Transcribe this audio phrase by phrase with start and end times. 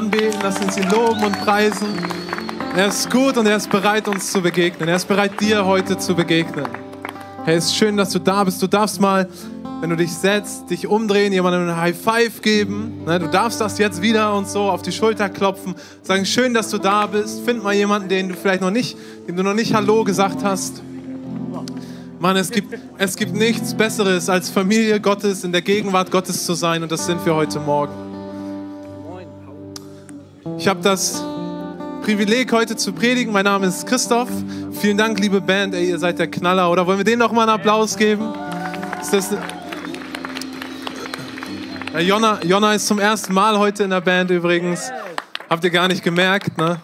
[0.00, 1.88] anbeten, lass uns ihn loben und preisen.
[2.74, 4.88] Er ist gut und er ist bereit, uns zu begegnen.
[4.88, 6.64] Er ist bereit, dir heute zu begegnen.
[7.44, 8.62] Hey, es ist schön, dass du da bist.
[8.62, 9.28] Du darfst mal,
[9.82, 13.02] wenn du dich setzt, dich umdrehen, jemandem einen High Five geben.
[13.04, 15.74] Ne, du darfst das jetzt wieder und so auf die Schulter klopfen.
[16.02, 17.44] Sagen, schön, dass du da bist.
[17.44, 18.96] Find mal jemanden, den du vielleicht noch nicht,
[19.28, 20.82] dem du noch nicht Hallo gesagt hast.
[22.20, 26.54] Mann, es gibt, es gibt nichts Besseres, als Familie Gottes in der Gegenwart Gottes zu
[26.54, 26.82] sein.
[26.82, 28.09] Und das sind wir heute Morgen.
[30.56, 31.22] Ich habe das
[32.02, 33.32] Privileg, heute zu predigen.
[33.32, 34.30] Mein Name ist Christoph.
[34.72, 35.74] Vielen Dank, liebe Band.
[35.74, 36.70] Ey, ihr seid der Knaller.
[36.70, 38.32] Oder wollen wir denen noch mal einen Applaus geben?
[39.00, 39.36] Ist das
[41.92, 44.90] ja, Jonna, Jonna ist zum ersten Mal heute in der Band übrigens.
[45.50, 46.80] Habt ihr gar nicht gemerkt, ne?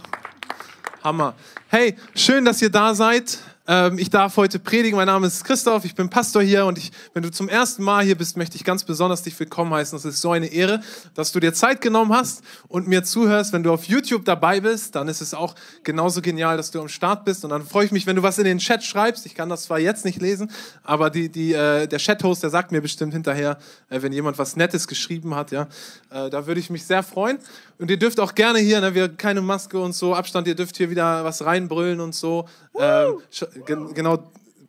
[1.02, 1.34] Hammer.
[1.69, 3.38] Hey, schön, dass ihr da seid.
[3.69, 4.97] Ähm, ich darf heute predigen.
[4.97, 8.05] Mein Name ist Christoph, ich bin Pastor hier und ich, wenn du zum ersten Mal
[8.05, 9.98] hier bist, möchte ich ganz besonders dich willkommen heißen.
[9.98, 10.81] Es ist so eine Ehre,
[11.14, 13.53] dass du dir Zeit genommen hast und mir zuhörst.
[13.53, 16.89] Wenn du auf YouTube dabei bist, dann ist es auch genauso genial, dass du am
[16.89, 17.42] Start bist.
[17.44, 19.27] Und dann freue ich mich, wenn du was in den Chat schreibst.
[19.27, 20.50] Ich kann das zwar jetzt nicht lesen,
[20.84, 23.59] aber die, die, äh, der Chat-Host, der sagt mir bestimmt hinterher,
[23.91, 25.50] äh, wenn jemand was Nettes geschrieben hat.
[25.50, 25.67] Ja,
[26.11, 27.39] äh, da würde ich mich sehr freuen.
[27.78, 30.77] Und ihr dürft auch gerne hier, ne, wir keine Maske und so, Abstand, ihr dürft
[30.77, 32.47] hier wieder was reinbrüllen und so.
[32.78, 33.17] Ähm,
[33.65, 34.19] genau,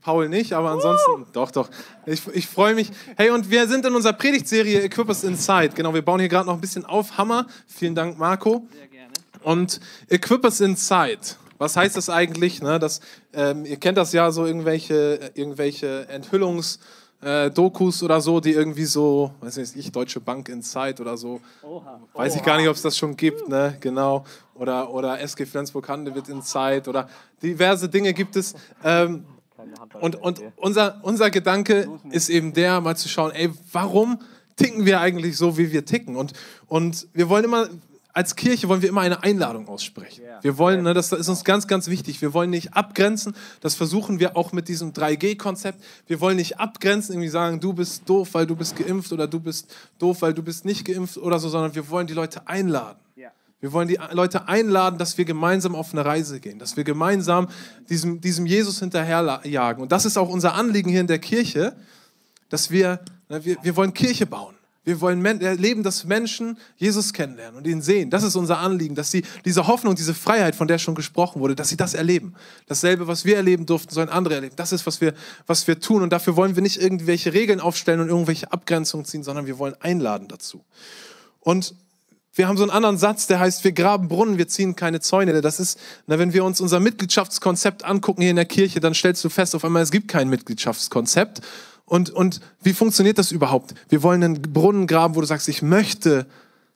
[0.02, 1.26] Paul nicht, aber ansonsten, uh!
[1.34, 1.70] doch, doch.
[2.06, 2.92] Ich, ich freue mich.
[3.18, 5.72] Hey, und wir sind in unserer Predigtserie Equip Us Inside.
[5.76, 7.18] Genau, wir bauen hier gerade noch ein bisschen auf.
[7.18, 7.46] Hammer.
[7.68, 8.66] Vielen Dank, Marco.
[8.72, 9.12] Sehr gerne.
[9.44, 11.20] Und Equip Us Inside.
[11.58, 12.62] Was heißt das eigentlich?
[12.62, 12.80] Ne?
[12.80, 13.02] Das,
[13.34, 16.80] ähm, ihr kennt das ja so, irgendwelche, irgendwelche Enthüllungs-
[17.22, 21.42] äh, Dokus oder so, die irgendwie so, weiß nicht, ich, Deutsche Bank Inside oder so.
[21.64, 22.00] Oha.
[22.14, 23.76] Weiß ich gar nicht, ob es das schon gibt, ne?
[23.80, 24.24] Genau.
[24.54, 27.10] Oder, oder SG Flensburg Handewitt Inside oder
[27.42, 28.56] diverse Dinge gibt es.
[28.84, 29.26] Ähm,
[30.00, 34.20] und und unser, unser Gedanke ist eben der, mal zu schauen, ey, warum
[34.56, 36.16] ticken wir eigentlich so, wie wir ticken?
[36.16, 36.34] Und,
[36.68, 37.70] und wir wollen immer
[38.18, 40.24] als Kirche wollen wir immer eine Einladung aussprechen.
[40.42, 42.20] Wir wollen, ne, das ist uns ganz, ganz wichtig.
[42.20, 43.36] Wir wollen nicht abgrenzen.
[43.62, 45.84] Das versuchen wir auch mit diesem 3G-Konzept.
[46.08, 49.40] Wir wollen nicht abgrenzen, irgendwie sagen, du bist doof, weil du bist geimpft oder du
[49.40, 52.98] bist doof, weil du bist nicht geimpft oder so, sondern wir wollen die Leute einladen.
[53.60, 57.48] Wir wollen die Leute einladen, dass wir gemeinsam auf eine Reise gehen, dass wir gemeinsam
[57.90, 59.82] diesem, diesem Jesus hinterherjagen.
[59.82, 61.76] Und das ist auch unser Anliegen hier in der Kirche,
[62.50, 64.56] dass wir, ne, wir, wir wollen Kirche bauen.
[64.84, 68.10] Wir wollen erleben, dass Menschen Jesus kennenlernen und ihn sehen.
[68.10, 71.56] Das ist unser Anliegen, dass sie diese Hoffnung, diese Freiheit, von der schon gesprochen wurde,
[71.56, 72.36] dass sie das erleben.
[72.68, 74.56] Dasselbe, was wir erleben durften, sollen andere erleben.
[74.56, 75.14] Das ist, was wir,
[75.46, 76.04] was wir tun.
[76.04, 79.76] Und dafür wollen wir nicht irgendwelche Regeln aufstellen und irgendwelche Abgrenzungen ziehen, sondern wir wollen
[79.82, 80.64] einladen dazu.
[81.42, 81.76] Und
[82.38, 85.42] wir haben so einen anderen Satz, der heißt, wir graben Brunnen, wir ziehen keine Zäune.
[85.42, 89.24] Das ist, na, wenn wir uns unser Mitgliedschaftskonzept angucken hier in der Kirche, dann stellst
[89.24, 91.42] du fest, auf einmal, es gibt kein Mitgliedschaftskonzept,
[91.88, 93.74] und, und wie funktioniert das überhaupt?
[93.88, 96.26] Wir wollen einen Brunnen graben, wo du sagst, ich möchte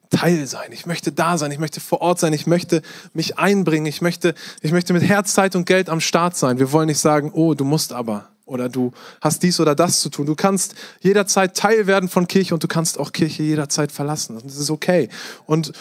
[0.10, 2.82] Teil sein, ich möchte da sein, ich möchte vor Ort sein, ich möchte
[3.14, 6.60] mich einbringen, ich möchte, ich möchte mit Herz, Zeit und Geld am Start sein.
[6.60, 8.92] Wir wollen nicht sagen, oh, du musst aber oder du
[9.22, 10.26] hast dies oder das zu tun.
[10.26, 14.38] Du kannst jederzeit Teil werden von Kirche und du kannst auch Kirche jederzeit verlassen.
[14.44, 15.10] Das ist okay.
[15.46, 15.72] Und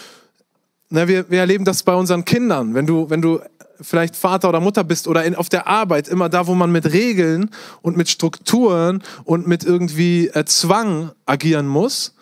[0.89, 2.75] na, wir, wir erleben das bei unseren Kindern.
[2.75, 3.41] Wenn du, wenn du
[3.81, 6.93] vielleicht Vater oder Mutter bist oder in, auf der Arbeit, immer da, wo man mit
[6.93, 7.51] Regeln
[7.83, 12.15] und mit Strukturen und mit irgendwie äh, Zwang agieren muss,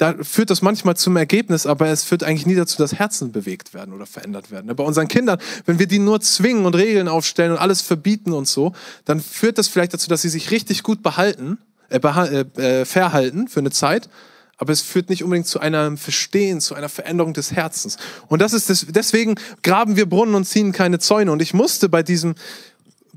[0.00, 3.74] da führt das manchmal zum Ergebnis, aber es führt eigentlich nie dazu, dass Herzen bewegt
[3.74, 4.74] werden oder verändert werden.
[4.74, 8.48] Bei unseren Kindern, wenn wir die nur zwingen und Regeln aufstellen und alles verbieten und
[8.48, 8.72] so,
[9.04, 11.58] dann führt das vielleicht dazu, dass sie sich richtig gut behalten,
[11.90, 14.08] äh, äh, äh, verhalten für eine Zeit,
[14.56, 17.98] aber es führt nicht unbedingt zu einem Verstehen, zu einer Veränderung des Herzens.
[18.28, 21.30] Und das ist das, deswegen graben wir Brunnen und ziehen keine Zäune.
[21.30, 22.36] Und ich musste bei diesem,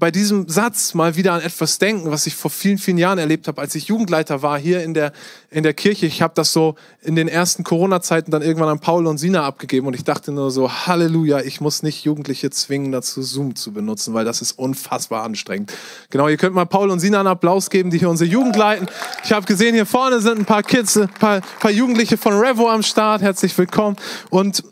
[0.04, 3.48] bei diesem Satz mal wieder an etwas denken, was ich vor vielen, vielen Jahren erlebt
[3.48, 5.14] habe, als ich Jugendleiter war hier in der,
[5.50, 6.08] in der Kirche.
[6.08, 9.88] Ich habe das so in den ersten Corona-Zeiten dann irgendwann an Paul und Sina abgegeben
[9.88, 14.14] und ich dachte nur so, Halleluja, ich muss nicht Jugendliche zwingen, dazu Zoom zu benutzen,
[14.14, 15.72] weil das ist unfassbar anstrengend.
[16.10, 18.90] Genau, ihr könnt mal Paul und Sina einen Applaus geben, die hier unsere Jugend leiten.
[19.24, 22.70] Ich habe gesehen, hier vorne sind ein paar Kids, ein paar, paar Jugendliche von Revo
[22.70, 23.22] am Start.
[23.22, 23.96] Herzlich willkommen.
[24.30, 24.64] Und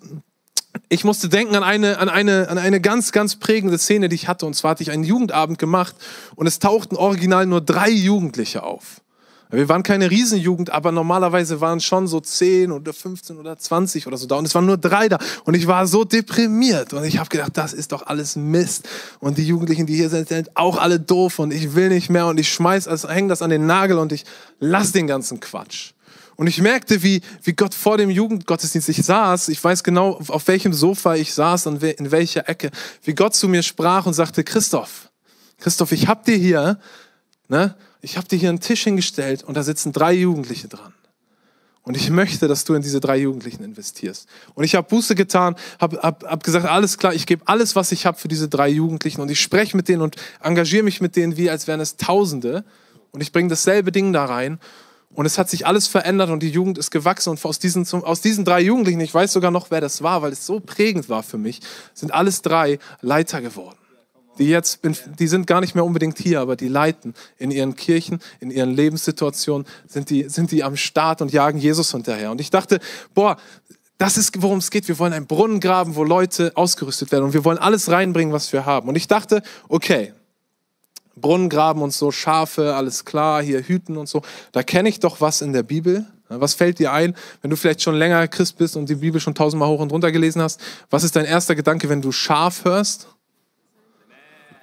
[0.91, 4.27] ich musste denken an eine, an, eine, an eine ganz, ganz prägende Szene, die ich
[4.27, 4.45] hatte.
[4.45, 5.95] Und zwar hatte ich einen Jugendabend gemacht
[6.35, 8.99] und es tauchten original nur drei Jugendliche auf.
[9.51, 14.17] Wir waren keine Riesenjugend, aber normalerweise waren schon so 10 oder 15 oder 20 oder
[14.17, 14.35] so da.
[14.35, 15.17] Und es waren nur drei da.
[15.45, 16.91] Und ich war so deprimiert.
[16.91, 18.89] Und ich habe gedacht, das ist doch alles Mist.
[19.21, 21.39] Und die Jugendlichen, die hier sind, sind auch alle doof.
[21.39, 22.27] Und ich will nicht mehr.
[22.27, 24.25] Und ich schmeiß, also häng das an den Nagel und ich
[24.59, 25.93] lass den ganzen Quatsch.
[26.41, 30.47] Und ich merkte, wie, wie Gott vor dem Jugendgottesdienst, ich saß, ich weiß genau, auf
[30.47, 32.71] welchem Sofa ich saß und in welcher Ecke,
[33.03, 35.11] wie Gott zu mir sprach und sagte, Christoph,
[35.59, 36.79] Christoph, ich hab dir hier,
[37.47, 40.95] ne, ich hab dir hier einen Tisch hingestellt und da sitzen drei Jugendliche dran.
[41.83, 44.27] Und ich möchte, dass du in diese drei Jugendlichen investierst.
[44.55, 47.91] Und ich habe Buße getan, habe hab, hab gesagt, alles klar, ich gebe alles, was
[47.91, 49.21] ich habe für diese drei Jugendlichen.
[49.21, 52.65] Und ich spreche mit denen und engagiere mich mit denen, wie als wären es Tausende.
[53.11, 54.59] Und ich bringe dasselbe Ding da rein.
[55.13, 57.31] Und es hat sich alles verändert und die Jugend ist gewachsen.
[57.31, 60.31] Und aus diesen, aus diesen drei Jugendlichen, ich weiß sogar noch, wer das war, weil
[60.31, 61.59] es so prägend war für mich,
[61.93, 63.77] sind alles drei Leiter geworden
[64.37, 64.79] die jetzt,
[65.19, 68.71] die sind gar nicht mehr unbedingt hier, aber die leiten in ihren Kirchen, in ihren
[68.71, 72.31] Lebenssituationen, sind die, sind die am Start und jagen Jesus hinterher.
[72.31, 72.79] Und ich dachte,
[73.13, 73.37] boah,
[73.97, 74.87] das ist, worum es geht.
[74.87, 78.51] Wir wollen einen Brunnen graben, wo Leute ausgerüstet werden und wir wollen alles reinbringen, was
[78.51, 78.89] wir haben.
[78.89, 80.13] Und ich dachte, okay,
[81.21, 84.21] Brunnen graben und so, Schafe, alles klar, hier hüten und so.
[84.51, 86.05] Da kenne ich doch was in der Bibel.
[86.27, 89.35] Was fällt dir ein, wenn du vielleicht schon länger Christ bist und die Bibel schon
[89.35, 90.61] tausendmal hoch und runter gelesen hast?
[90.89, 93.07] Was ist dein erster Gedanke, wenn du Schaf hörst?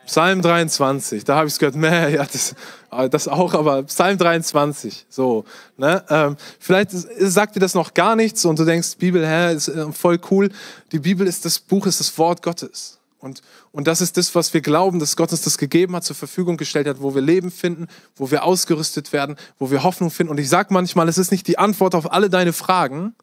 [0.09, 2.55] Psalm 23, da habe ich es gehört, meh, ja, das,
[2.89, 5.45] ah, das auch, aber Psalm 23, so.
[5.77, 6.03] Ne?
[6.09, 9.93] Ähm, vielleicht sagt dir das noch gar nichts und du denkst, Bibel, hä, ist äh,
[9.93, 10.49] voll cool.
[10.93, 12.98] Die Bibel ist das Buch, ist das Wort Gottes.
[13.21, 13.43] Und,
[13.73, 16.57] und das ist das, was wir glauben, dass Gott uns das gegeben hat, zur Verfügung
[16.57, 20.31] gestellt hat, wo wir Leben finden, wo wir ausgerüstet werden, wo wir Hoffnung finden.
[20.31, 23.15] Und ich sage manchmal, es ist nicht die Antwort auf alle deine Fragen,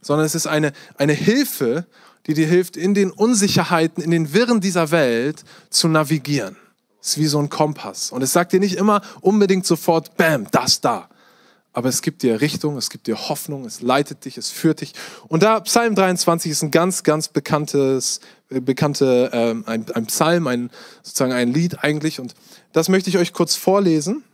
[0.00, 1.86] sondern es ist eine, eine Hilfe,
[2.26, 6.56] die dir hilft, in den Unsicherheiten, in den Wirren dieser Welt zu navigieren.
[7.00, 8.10] Es ist wie so ein Kompass.
[8.10, 11.08] Und es sagt dir nicht immer unbedingt sofort, bam, das da.
[11.76, 14.94] Aber es gibt dir Richtung, es gibt dir Hoffnung, es leitet dich, es führt dich.
[15.28, 20.70] Und da Psalm 23 ist ein ganz, ganz bekanntes, bekannte, ähm, ein, ein Psalm, ein,
[21.02, 22.20] sozusagen ein Lied eigentlich.
[22.20, 22.34] Und
[22.72, 24.24] das möchte ich euch kurz vorlesen.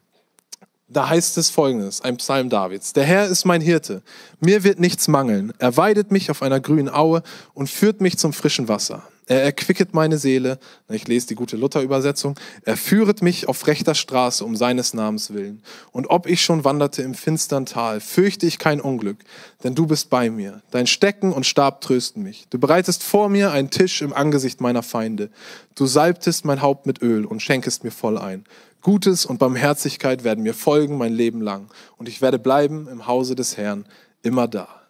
[0.88, 2.92] Da heißt es folgendes, ein Psalm Davids.
[2.92, 4.02] Der Herr ist mein Hirte.
[4.40, 5.54] Mir wird nichts mangeln.
[5.58, 7.22] Er weidet mich auf einer grünen Aue
[7.54, 9.02] und führt mich zum frischen Wasser.
[9.26, 10.58] Er erquicket meine Seele.
[10.88, 12.38] Ich lese die gute Luther-Übersetzung.
[12.64, 15.62] Er führet mich auf rechter Straße um seines Namens willen.
[15.92, 19.18] Und ob ich schon wanderte im finstern Tal, fürchte ich kein Unglück,
[19.62, 20.62] denn du bist bei mir.
[20.72, 22.46] Dein Stecken und Stab trösten mich.
[22.50, 25.30] Du bereitest vor mir einen Tisch im Angesicht meiner Feinde.
[25.76, 28.44] Du salbtest mein Haupt mit Öl und schenkest mir voll ein.
[28.82, 33.36] Gutes und Barmherzigkeit werden mir folgen mein Leben lang und ich werde bleiben im Hause
[33.36, 33.86] des Herrn
[34.22, 34.81] immer da.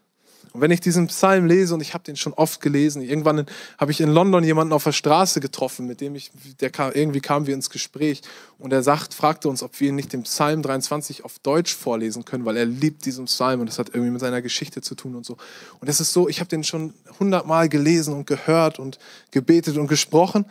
[0.53, 3.47] Und wenn ich diesen Psalm lese, und ich habe den schon oft gelesen, irgendwann
[3.79, 7.21] habe ich in London jemanden auf der Straße getroffen, mit dem ich, der kam, irgendwie
[7.21, 8.23] kamen wir ins Gespräch
[8.59, 12.45] und er sagt, fragte uns, ob wir nicht den Psalm 23 auf Deutsch vorlesen können,
[12.45, 15.25] weil er liebt diesen Psalm und das hat irgendwie mit seiner Geschichte zu tun und
[15.25, 15.37] so.
[15.81, 18.99] Und es ist so, ich habe den schon hundertmal gelesen und gehört und
[19.31, 20.45] gebetet und gesprochen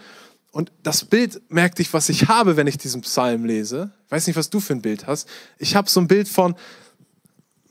[0.51, 3.91] und das Bild merkte ich, was ich habe, wenn ich diesen Psalm lese.
[4.05, 5.27] Ich weiß nicht, was du für ein Bild hast.
[5.57, 6.55] Ich habe so ein Bild von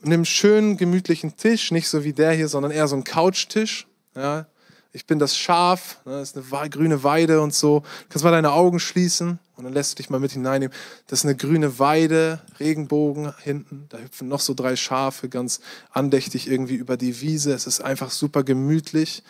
[0.03, 3.87] einem schönen, gemütlichen Tisch, nicht so wie der hier, sondern eher so ein Couchtisch.
[4.15, 4.47] Ja,
[4.93, 7.79] ich bin das Schaf, ne, das ist eine grüne Weide und so.
[7.79, 10.75] Du kannst mal deine Augen schließen und dann lässt du dich mal mit hineinnehmen.
[11.07, 13.85] Das ist eine grüne Weide, Regenbogen hinten.
[13.89, 15.61] Da hüpfen noch so drei Schafe ganz
[15.91, 17.53] andächtig irgendwie über die Wiese.
[17.53, 19.23] Es ist einfach super gemütlich.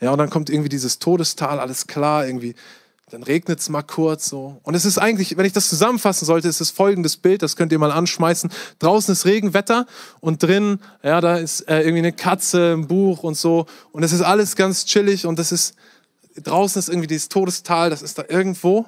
[0.00, 2.54] Ja, und dann kommt irgendwie dieses Todestal, alles klar, irgendwie
[3.10, 4.60] dann regnet es mal kurz so.
[4.62, 7.72] Und es ist eigentlich, wenn ich das zusammenfassen sollte, ist es folgendes Bild, das könnt
[7.72, 8.50] ihr mal anschmeißen.
[8.78, 9.86] Draußen ist Regenwetter
[10.20, 13.66] und drin, ja, da ist äh, irgendwie eine Katze, ein Buch und so.
[13.92, 15.74] Und es ist alles ganz chillig und das ist,
[16.36, 18.86] draußen ist irgendwie dieses Todestal, das ist da irgendwo.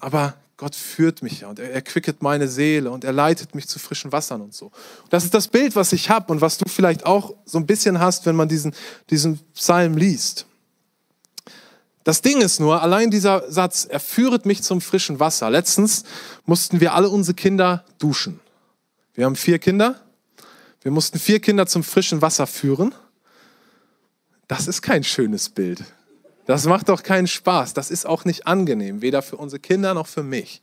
[0.00, 3.78] Aber Gott führt mich ja und er erquicket meine Seele und er leitet mich zu
[3.78, 4.70] frischen Wassern und so.
[5.10, 7.98] Das ist das Bild, was ich habe und was du vielleicht auch so ein bisschen
[7.98, 8.74] hast, wenn man diesen,
[9.10, 10.46] diesen Psalm liest.
[12.04, 15.48] Das Ding ist nur, allein dieser Satz, er führet mich zum frischen Wasser.
[15.48, 16.04] Letztens
[16.44, 18.40] mussten wir alle unsere Kinder duschen.
[19.14, 20.00] Wir haben vier Kinder.
[20.82, 22.94] Wir mussten vier Kinder zum frischen Wasser führen.
[24.48, 25.82] Das ist kein schönes Bild.
[26.44, 27.72] Das macht doch keinen Spaß.
[27.72, 30.60] Das ist auch nicht angenehm, weder für unsere Kinder noch für mich.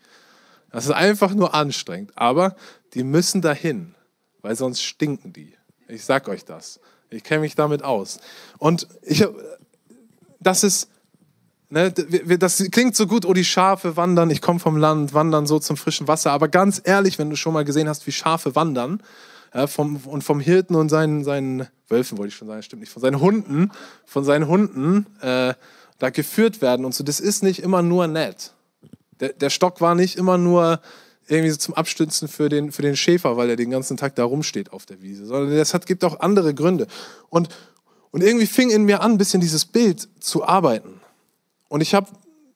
[0.72, 2.12] Das ist einfach nur anstrengend.
[2.16, 2.56] Aber
[2.94, 3.96] die müssen dahin,
[4.44, 5.54] weil sonst stinken die.
[5.88, 6.80] Ich sag euch das.
[7.10, 8.20] Ich kenne mich damit aus.
[8.60, 9.26] Und ich,
[10.40, 10.91] das ist
[11.74, 15.58] Ne, das klingt so gut, oh, die Schafe wandern, ich komme vom Land, wandern so
[15.58, 16.34] zum frischen Wasser.
[16.34, 19.02] Aber ganz ehrlich, wenn du schon mal gesehen hast, wie Schafe wandern,
[19.54, 22.92] ja, vom, und vom Hirten und seinen, seinen Wölfen, wollte ich schon sagen, stimmt nicht,
[22.92, 23.72] von seinen Hunden,
[24.06, 25.54] von seinen Hunden äh,
[25.98, 28.52] da geführt werden und so, das ist nicht immer nur nett.
[29.22, 30.82] Der, der Stock war nicht immer nur
[31.30, 34.26] irgendwie so zum Abstützen für den, für den Schäfer, weil er den ganzen Tag da
[34.26, 36.88] rumsteht auf der Wiese, sondern das hat, gibt auch andere Gründe.
[37.30, 37.48] Und,
[38.12, 41.01] und irgendwie fing in mir an, ein bisschen dieses Bild zu arbeiten.
[41.72, 42.08] Und ich habe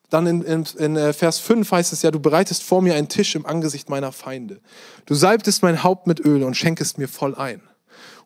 [0.09, 3.07] dann in, in, in, äh, Vers 5 heißt es ja, du bereitest vor mir einen
[3.07, 4.59] Tisch im Angesicht meiner Feinde.
[5.05, 7.61] Du salbtest mein Haupt mit Öl und schenkest mir voll ein.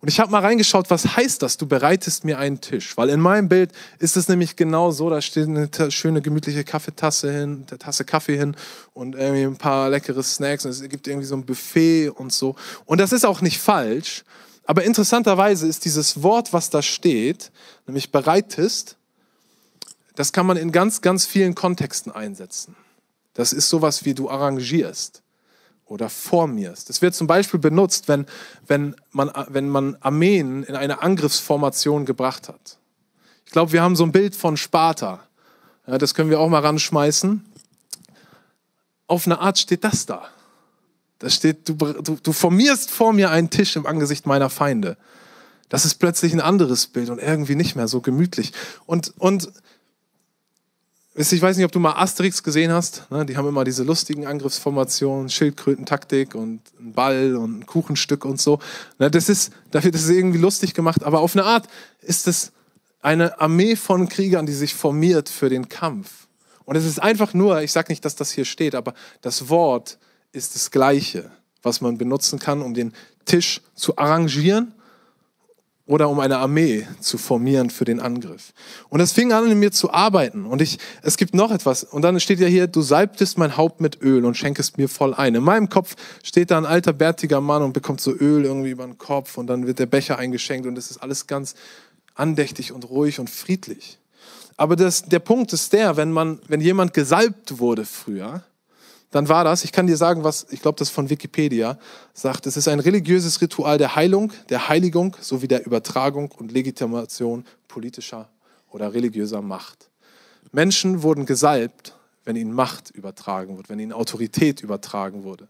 [0.01, 2.97] Und ich habe mal reingeschaut, was heißt das, du bereitest mir einen Tisch?
[2.97, 7.31] Weil in meinem Bild ist es nämlich genau so, da steht eine schöne gemütliche Kaffeetasse
[7.31, 8.55] hin, eine Tasse Kaffee hin
[8.93, 12.55] und irgendwie ein paar leckere Snacks und es gibt irgendwie so ein Buffet und so.
[12.85, 14.23] Und das ist auch nicht falsch,
[14.65, 17.51] Aber interessanterweise ist dieses Wort, was da steht,
[17.85, 18.98] nämlich bereitest,
[20.19, 22.75] das kann man in ganz, ganz vielen Kontexten einsetzen.
[23.35, 25.23] Das ist sowas wie du arrangierst
[25.85, 26.89] oder formierst.
[26.89, 28.25] Das wird zum Beispiel benutzt, wenn,
[28.67, 32.79] wenn, man, wenn man Armeen in eine Angriffsformation gebracht hat.
[33.45, 35.21] Ich glaube, wir haben so ein Bild von Sparta.
[35.87, 37.45] Ja, das können wir auch mal ranschmeißen.
[39.07, 40.27] Auf eine Art steht das da.
[41.19, 44.97] Da steht, du, du, du formierst vor mir einen Tisch im Angesicht meiner Feinde.
[45.69, 48.51] Das ist plötzlich ein anderes Bild und irgendwie nicht mehr so gemütlich.
[48.85, 49.49] Und, und
[51.19, 53.03] ich weiß nicht, ob du mal Asterix gesehen hast.
[53.11, 53.25] Ne?
[53.25, 58.59] Die haben immer diese lustigen Angriffsformationen, Schildkrötentaktik und ein Ball und ein Kuchenstück und so.
[58.99, 59.11] Ne?
[59.11, 61.67] Das ist, dafür, das ist irgendwie lustig gemacht, aber auf eine Art
[62.01, 62.53] ist es
[63.01, 66.27] eine Armee von Kriegern, die sich formiert für den Kampf.
[66.63, 69.99] Und es ist einfach nur, ich sage nicht, dass das hier steht, aber das Wort
[70.31, 72.93] ist das Gleiche, was man benutzen kann, um den
[73.25, 74.73] Tisch zu arrangieren
[75.89, 78.53] oder um eine Armee zu formieren für den Angriff.
[78.89, 80.45] Und es fing an, in mir zu arbeiten.
[80.45, 81.83] Und ich, es gibt noch etwas.
[81.83, 85.15] Und dann steht ja hier, du salbtest mein Haupt mit Öl und schenkest mir voll
[85.15, 85.33] ein.
[85.33, 88.85] In meinem Kopf steht da ein alter, bärtiger Mann und bekommt so Öl irgendwie über
[88.85, 91.55] den Kopf und dann wird der Becher eingeschenkt und es ist alles ganz
[92.13, 93.97] andächtig und ruhig und friedlich.
[94.57, 98.43] Aber das, der Punkt ist der, wenn man, wenn jemand gesalbt wurde früher,
[99.11, 101.79] dann war das, ich kann dir sagen, was, ich glaube, das von Wikipedia
[102.13, 107.45] sagt, es ist ein religiöses Ritual der Heilung, der Heiligung sowie der Übertragung und Legitimation
[107.67, 108.29] politischer
[108.69, 109.89] oder religiöser Macht.
[110.51, 115.47] Menschen wurden gesalbt, wenn ihnen Macht übertragen wurde, wenn ihnen Autorität übertragen wurde.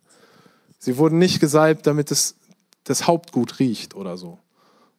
[0.78, 2.36] Sie wurden nicht gesalbt, damit es
[2.86, 4.40] das Hauptgut riecht oder so,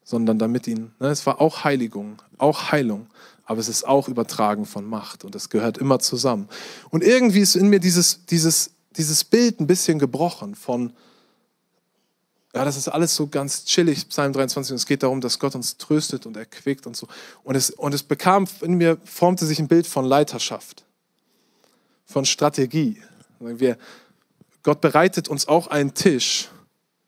[0.04, 3.06] sondern damit ihnen, ne, es war auch Heiligung, auch Heilung,
[3.50, 6.48] aber es ist auch Übertragen von Macht und es gehört immer zusammen.
[6.90, 10.92] Und irgendwie ist in mir dieses, dieses, dieses Bild ein bisschen gebrochen von,
[12.54, 15.56] ja, das ist alles so ganz chillig, Psalm 23, und es geht darum, dass Gott
[15.56, 17.08] uns tröstet und erquickt und so.
[17.42, 20.84] Und es, und es bekam, in mir formte sich ein Bild von Leiterschaft,
[22.04, 23.02] von Strategie.
[23.40, 23.78] Wir,
[24.62, 26.50] Gott bereitet uns auch einen Tisch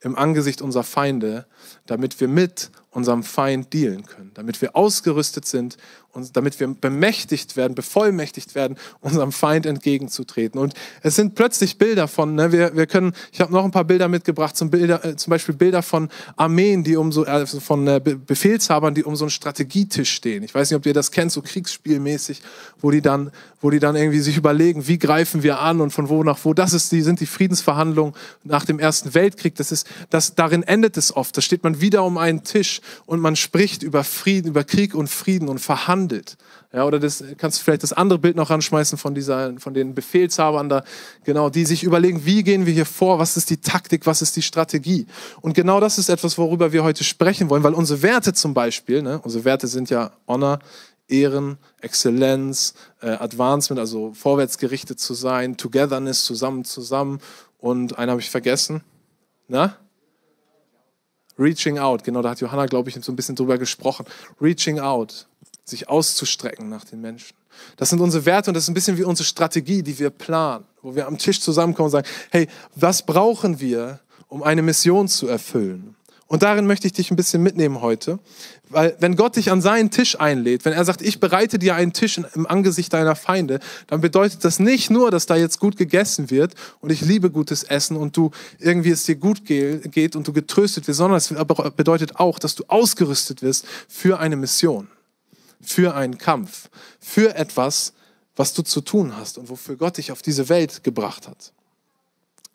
[0.01, 1.47] im Angesicht unserer Feinde,
[1.87, 5.79] damit wir mit unserem Feind dealen können, damit wir ausgerüstet sind
[6.13, 10.61] und damit wir bemächtigt werden, bevollmächtigt werden, unserem Feind entgegenzutreten.
[10.61, 13.85] Und es sind plötzlich Bilder von, ne, wir, wir können, ich habe noch ein paar
[13.85, 17.87] Bilder mitgebracht, zum, Bilder, äh, zum Beispiel Bilder von Armeen, die um so, also von
[17.87, 20.43] äh, Befehlshabern, die um so einen Strategietisch stehen.
[20.43, 22.43] Ich weiß nicht, ob ihr das kennt, so kriegsspielmäßig,
[22.79, 23.31] wo die dann,
[23.63, 26.53] wo die dann irgendwie sich überlegen, wie greifen wir an und von wo nach wo.
[26.53, 28.13] Das ist die, sind die Friedensverhandlungen
[28.45, 29.55] nach dem Ersten Weltkrieg.
[29.55, 31.35] Das ist, das, darin endet es oft.
[31.35, 35.09] Da steht man wieder um einen Tisch und man spricht über Frieden, über Krieg und
[35.09, 36.37] Frieden und verhandelt.
[36.73, 39.95] Ja, oder das kannst du vielleicht das andere Bild noch ranschmeißen von dieser, von den
[39.95, 40.85] Befehlshabern da,
[41.25, 44.37] genau, die sich überlegen, wie gehen wir hier vor, was ist die Taktik, was ist
[44.37, 45.07] die Strategie.
[45.43, 49.03] Und genau das ist etwas, worüber wir heute sprechen wollen, weil unsere Werte zum Beispiel,
[49.03, 50.61] ne, unsere Werte sind ja Honor,
[51.09, 57.21] Ehren, Exzellenz, äh, Advancement, also vorwärtsgerichtet zu sein, Togetherness, zusammen, zusammen.
[57.59, 58.83] Und einen habe ich vergessen.
[59.47, 59.77] Na?
[61.39, 64.07] Reaching out, genau, da hat Johanna, glaube ich, so ein bisschen drüber gesprochen.
[64.41, 65.27] Reaching out,
[65.65, 67.35] sich auszustrecken nach den Menschen.
[67.77, 70.65] Das sind unsere Werte und das ist ein bisschen wie unsere Strategie, die wir planen,
[70.83, 75.29] wo wir am Tisch zusammenkommen und sagen, hey, was brauchen wir, um eine Mission zu
[75.29, 75.92] erfüllen?
[76.33, 78.19] Und darin möchte ich dich ein bisschen mitnehmen heute,
[78.71, 81.93] weil wenn Gott dich an seinen Tisch einlädt, wenn er sagt, ich bereite dir einen
[81.93, 86.31] Tisch im Angesicht deiner Feinde, dann bedeutet das nicht nur, dass da jetzt gut gegessen
[86.31, 90.33] wird und ich liebe gutes Essen und du irgendwie es dir gut geht und du
[90.33, 91.29] getröstet wirst, sondern es
[91.77, 94.89] bedeutet auch, dass du ausgerüstet wirst für eine Mission,
[95.61, 97.93] für einen Kampf, für etwas,
[98.37, 101.53] was du zu tun hast und wofür Gott dich auf diese Welt gebracht hat.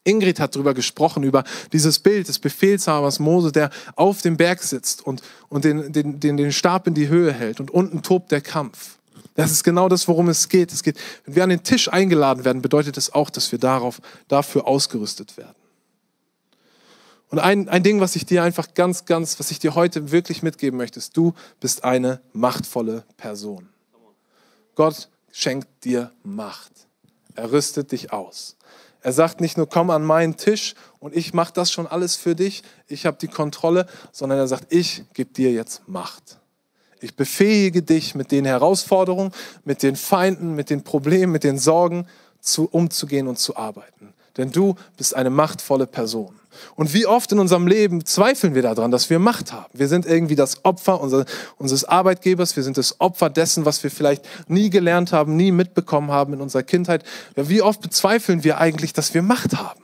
[0.07, 5.05] Ingrid hat darüber gesprochen, über dieses Bild des Befehlshabers Mose, der auf dem Berg sitzt
[5.05, 8.41] und, und den, den, den, den Stab in die Höhe hält und unten tobt der
[8.41, 8.97] Kampf.
[9.35, 10.71] Das ist genau das, worum es geht.
[10.73, 10.97] Es geht.
[11.25, 14.67] Wenn wir an den Tisch eingeladen werden, bedeutet es das auch, dass wir darauf, dafür
[14.67, 15.55] ausgerüstet werden.
[17.29, 20.41] Und ein, ein Ding, was ich dir einfach ganz, ganz, was ich dir heute wirklich
[20.41, 23.69] mitgeben möchte, ist, du bist eine machtvolle Person.
[24.75, 26.71] Gott schenkt dir Macht.
[27.35, 28.56] Er rüstet dich aus.
[29.07, 32.35] Er sagt nicht nur, komm an meinen Tisch und ich mache das schon alles für
[32.35, 36.41] dich, ich habe die Kontrolle, sondern er sagt, ich gebe dir jetzt Macht.
[36.99, 39.31] Ich befähige dich mit den Herausforderungen,
[39.63, 42.05] mit den Feinden, mit den Problemen, mit den Sorgen
[42.41, 44.13] zu, umzugehen und zu arbeiten.
[44.35, 46.37] Denn du bist eine machtvolle Person.
[46.75, 49.71] Und wie oft in unserem Leben zweifeln wir daran, dass wir Macht haben.
[49.73, 51.25] Wir sind irgendwie das Opfer unser,
[51.57, 56.11] unseres Arbeitgebers, wir sind das Opfer dessen, was wir vielleicht nie gelernt haben, nie mitbekommen
[56.11, 57.03] haben in unserer Kindheit.
[57.35, 59.81] Ja, wie oft bezweifeln wir eigentlich, dass wir Macht haben?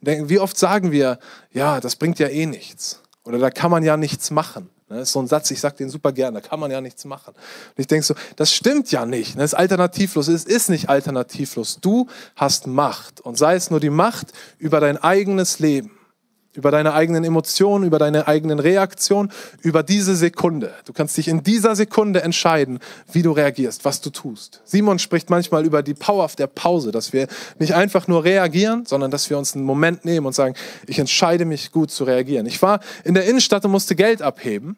[0.00, 1.18] Wie oft sagen wir,
[1.52, 3.00] ja, das bringt ja eh nichts.
[3.24, 4.70] Oder da kann man ja nichts machen.
[4.88, 7.04] Das ist so ein Satz, ich sage den super gern, da kann man ja nichts
[7.04, 7.34] machen.
[7.34, 9.36] Und ich denke so, das stimmt ja nicht.
[9.36, 10.28] Das ist alternativlos.
[10.28, 11.80] Es ist nicht alternativlos.
[11.80, 12.06] Du
[12.36, 13.20] hast Macht.
[13.20, 15.90] Und sei es nur die Macht über dein eigenes Leben
[16.56, 19.30] über deine eigenen Emotionen, über deine eigenen Reaktionen,
[19.62, 20.72] über diese Sekunde.
[20.84, 22.80] Du kannst dich in dieser Sekunde entscheiden,
[23.12, 24.62] wie du reagierst, was du tust.
[24.64, 29.10] Simon spricht manchmal über die Power der Pause, dass wir nicht einfach nur reagieren, sondern
[29.10, 30.54] dass wir uns einen Moment nehmen und sagen,
[30.86, 32.46] ich entscheide mich gut zu reagieren.
[32.46, 34.76] Ich war in der Innenstadt und musste Geld abheben.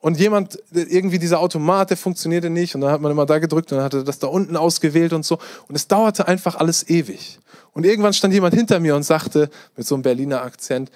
[0.00, 2.74] Und jemand, irgendwie dieser Automat, der funktionierte nicht.
[2.74, 5.24] Und dann hat man immer da gedrückt und dann hatte das da unten ausgewählt und
[5.24, 5.38] so.
[5.66, 7.40] Und es dauerte einfach alles ewig.
[7.72, 10.90] Und irgendwann stand jemand hinter mir und sagte mit so einem Berliner Akzent,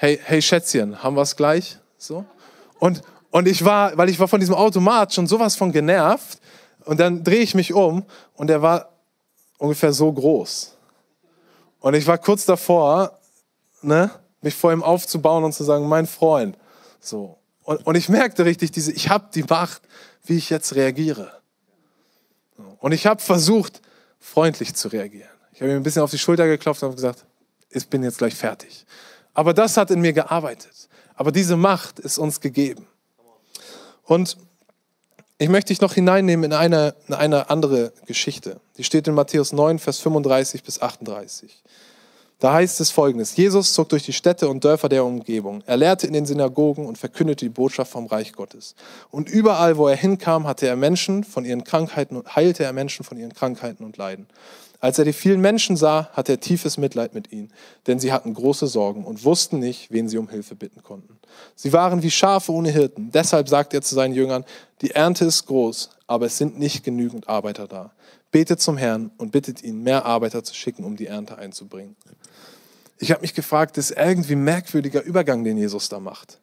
[0.00, 1.78] hey, hey Schätzchen, haben wir es gleich?
[1.98, 2.24] So.
[2.78, 6.40] Und, und ich war, weil ich war von diesem Automat schon sowas von genervt.
[6.86, 8.94] Und dann drehe ich mich um und der war
[9.58, 10.74] ungefähr so groß.
[11.80, 13.18] Und ich war kurz davor,
[13.82, 16.56] ne, mich vor ihm aufzubauen und zu sagen, mein Freund.
[16.98, 17.36] So.
[17.62, 19.82] Und, und ich merkte richtig, diese, ich habe die Macht,
[20.24, 21.30] wie ich jetzt reagiere.
[22.78, 23.82] Und ich habe versucht,
[24.18, 25.28] freundlich zu reagieren.
[25.52, 27.26] Ich habe ihm ein bisschen auf die Schulter geklopft und gesagt,
[27.68, 28.86] ich bin jetzt gleich fertig.
[29.34, 30.88] Aber das hat in mir gearbeitet.
[31.14, 32.86] Aber diese Macht ist uns gegeben.
[34.04, 34.36] Und
[35.38, 38.60] ich möchte dich noch hineinnehmen in eine, in eine andere Geschichte.
[38.76, 41.62] Die steht in Matthäus 9, Vers 35 bis 38.
[42.40, 45.62] Da heißt es folgendes: Jesus zog durch die Städte und Dörfer der Umgebung.
[45.66, 48.74] Er lehrte in den Synagogen und verkündete die Botschaft vom Reich Gottes.
[49.10, 53.18] Und überall, wo er hinkam, hatte er Menschen von ihren Krankheiten heilte er Menschen von
[53.18, 54.26] ihren Krankheiten und Leiden.
[54.80, 57.52] Als er die vielen Menschen sah, hatte er tiefes Mitleid mit ihnen,
[57.86, 61.18] denn sie hatten große Sorgen und wussten nicht, wen sie um Hilfe bitten konnten.
[61.54, 63.10] Sie waren wie Schafe ohne Hirten.
[63.12, 64.46] Deshalb sagte er zu seinen Jüngern,
[64.80, 67.92] die Ernte ist groß, aber es sind nicht genügend Arbeiter da.
[68.30, 71.96] Betet zum Herrn und bittet ihn, mehr Arbeiter zu schicken, um die Ernte einzubringen.
[72.98, 76.38] Ich habe mich gefragt, das ist irgendwie ein merkwürdiger Übergang, den Jesus da macht.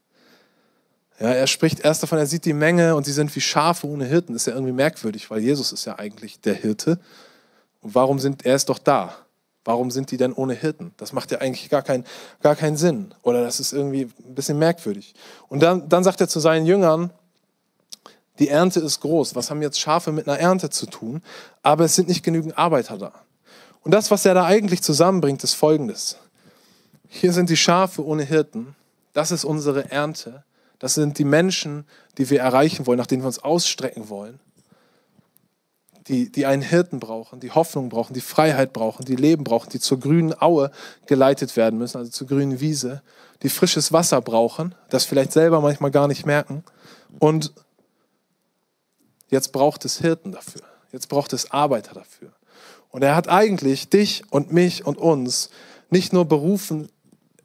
[1.19, 4.05] Ja, er spricht erst davon, er sieht die Menge und sie sind wie Schafe ohne
[4.05, 4.33] Hirten.
[4.33, 6.99] Das ist ja irgendwie merkwürdig, weil Jesus ist ja eigentlich der Hirte.
[7.81, 9.15] Und warum sind, er ist doch da.
[9.63, 10.93] Warum sind die denn ohne Hirten?
[10.97, 12.05] Das macht ja eigentlich gar, kein,
[12.41, 13.13] gar keinen Sinn.
[13.21, 15.13] Oder das ist irgendwie ein bisschen merkwürdig.
[15.49, 17.11] Und dann, dann sagt er zu seinen Jüngern,
[18.39, 19.35] die Ernte ist groß.
[19.35, 21.21] Was haben jetzt Schafe mit einer Ernte zu tun?
[21.63, 23.11] Aber es sind nicht genügend Arbeiter da.
[23.83, 26.17] Und das, was er da eigentlich zusammenbringt, ist Folgendes.
[27.07, 28.75] Hier sind die Schafe ohne Hirten.
[29.13, 30.43] Das ist unsere Ernte.
[30.79, 31.85] Das sind die Menschen,
[32.17, 34.39] die wir erreichen wollen, nach denen wir uns ausstrecken wollen
[36.07, 39.79] die, die einen Hirten brauchen, die Hoffnung brauchen, die Freiheit brauchen, die Leben brauchen, die
[39.79, 40.71] zur grünen Aue
[41.05, 43.01] geleitet werden müssen, also zur grünen Wiese,
[43.43, 46.63] die frisches Wasser brauchen, das vielleicht selber manchmal gar nicht merken.
[47.19, 47.53] Und
[49.29, 50.61] jetzt braucht es Hirten dafür.
[50.91, 52.31] Jetzt braucht es Arbeiter dafür.
[52.89, 55.49] Und er hat eigentlich dich und mich und uns
[55.89, 56.89] nicht nur berufen,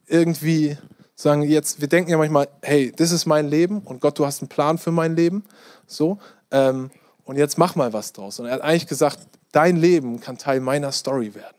[0.06, 0.76] irgendwie
[1.14, 4.42] sagen, jetzt, wir denken ja manchmal, hey, das ist mein Leben und Gott, du hast
[4.42, 5.44] einen Plan für mein Leben.
[5.86, 6.18] So,
[6.50, 6.90] ähm,
[7.24, 8.40] und jetzt mach mal was draus.
[8.40, 9.18] Und er hat eigentlich gesagt,
[9.52, 11.56] dein Leben kann Teil meiner Story werden.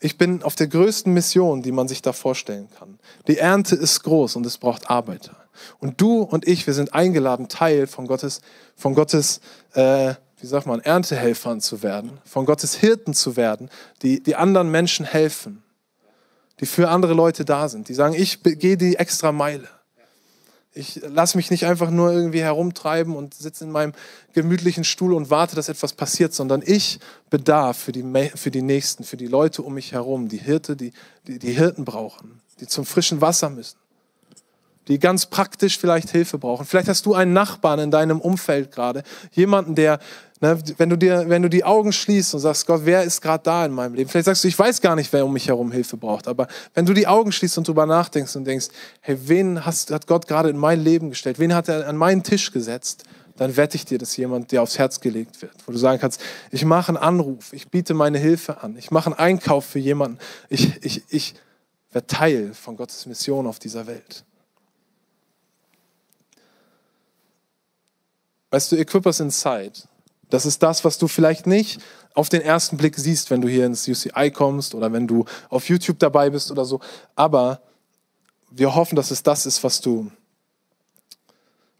[0.00, 2.98] Ich bin auf der größten Mission, die man sich da vorstellen kann.
[3.26, 5.36] Die Ernte ist groß und es braucht Arbeiter.
[5.78, 8.40] Und du und ich, wir sind eingeladen, Teil von Gottes,
[8.76, 9.40] von Gottes,
[9.74, 13.70] äh, wie sagt man, Erntehelfern zu werden, von Gottes Hirten zu werden,
[14.02, 15.62] die, die anderen Menschen helfen,
[16.60, 19.68] die für andere Leute da sind, die sagen, ich gehe die extra Meile.
[20.74, 23.94] Ich lasse mich nicht einfach nur irgendwie herumtreiben und sitze in meinem
[24.32, 28.04] gemütlichen Stuhl und warte, dass etwas passiert, sondern ich bedarf für die,
[28.36, 30.92] für die Nächsten, für die Leute um mich herum, die Hirte, die,
[31.26, 33.76] die, die Hirten brauchen, die zum frischen Wasser müssen,
[34.88, 36.66] die ganz praktisch vielleicht Hilfe brauchen.
[36.66, 39.98] Vielleicht hast du einen Nachbarn in deinem Umfeld gerade, jemanden, der
[40.40, 43.42] Ne, wenn, du dir, wenn du die Augen schließt und sagst, Gott, wer ist gerade
[43.42, 44.08] da in meinem Leben?
[44.08, 46.28] Vielleicht sagst du, ich weiß gar nicht, wer um mich herum Hilfe braucht.
[46.28, 48.68] Aber wenn du die Augen schließt und drüber nachdenkst und denkst,
[49.00, 51.40] hey, wen hast, hat Gott gerade in mein Leben gestellt?
[51.40, 53.02] Wen hat er an meinen Tisch gesetzt?
[53.36, 55.54] Dann wette ich dir, dass jemand dir aufs Herz gelegt wird.
[55.66, 56.20] Wo du sagen kannst,
[56.52, 60.18] ich mache einen Anruf, ich biete meine Hilfe an, ich mache einen Einkauf für jemanden.
[60.48, 61.34] Ich, ich, ich
[61.90, 64.24] werde Teil von Gottes Mission auf dieser Welt.
[68.50, 69.88] Weißt du, Equippers Inside
[70.30, 71.80] das ist das, was du vielleicht nicht
[72.14, 75.68] auf den ersten Blick siehst, wenn du hier ins UCI kommst oder wenn du auf
[75.68, 76.80] YouTube dabei bist oder so.
[77.14, 77.62] Aber
[78.50, 80.10] wir hoffen, dass es das ist, was du,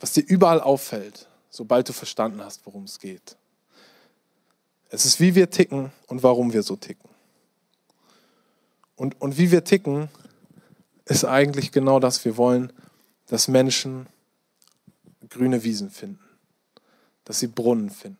[0.00, 3.37] was dir überall auffällt, sobald du verstanden hast, worum es geht.
[4.90, 7.11] Es ist, wie wir ticken und warum wir so ticken.
[8.96, 10.09] Und, und wie wir ticken,
[11.04, 12.24] ist eigentlich genau das.
[12.24, 12.72] Wir wollen,
[13.26, 14.07] dass Menschen
[15.28, 16.28] grüne Wiesen finden,
[17.29, 18.19] dass sie Brunnen finden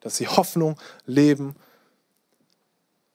[0.00, 1.54] dass sie Hoffnung, Leben,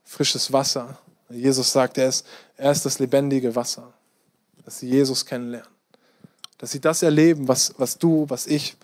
[0.03, 0.99] frisches Wasser.
[1.29, 2.25] Jesus sagt, er ist,
[2.57, 3.91] er ist das lebendige Wasser,
[4.63, 5.69] dass sie Jesus kennenlernen.
[6.57, 8.77] Dass sie das erleben, was, was du, was ich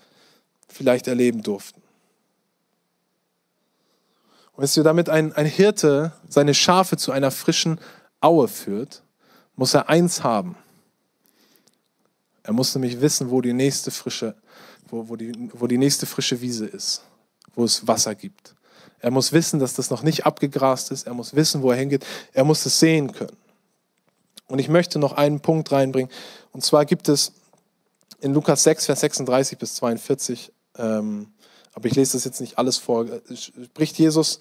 [0.68, 1.80] vielleicht erleben durften.
[4.52, 7.80] Und wenn du damit ein, ein Hirte seine Schafe zu einer frischen
[8.20, 9.02] Aue führt,
[9.56, 10.56] muss er eins haben.
[12.42, 14.34] Er muss nämlich wissen, wo die nächste frische,
[14.92, 17.02] wo, wo, die, wo die nächste frische Wiese ist,
[17.54, 18.54] wo es Wasser gibt.
[19.00, 21.06] Er muss wissen, dass das noch nicht abgegrast ist.
[21.06, 22.06] Er muss wissen, wo er hingeht.
[22.32, 23.36] Er muss es sehen können.
[24.46, 26.10] Und ich möchte noch einen Punkt reinbringen.
[26.52, 27.32] Und zwar gibt es
[28.20, 31.32] in Lukas 6, Vers 36 bis 42, ähm,
[31.72, 34.38] aber ich lese das jetzt nicht alles vor, spricht Jesus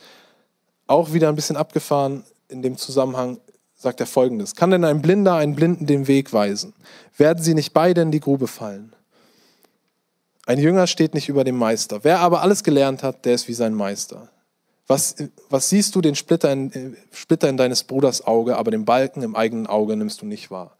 [0.85, 3.39] auch wieder ein bisschen abgefahren in dem Zusammenhang,
[3.73, 6.73] sagt er folgendes: Kann denn ein Blinder einen Blinden den Weg weisen?
[7.17, 8.93] Werden sie nicht beide in die Grube fallen?
[10.45, 12.03] Ein Jünger steht nicht über dem Meister.
[12.03, 14.29] Wer aber alles gelernt hat, der ist wie sein Meister.
[14.87, 15.15] Was,
[15.49, 19.35] was siehst du den Splitter in, Splitter in deines Bruders Auge, aber den Balken im
[19.35, 20.75] eigenen Auge nimmst du nicht wahr?